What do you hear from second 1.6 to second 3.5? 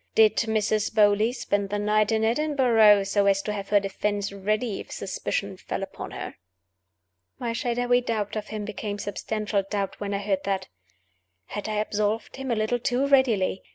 the night in Edinburgh so as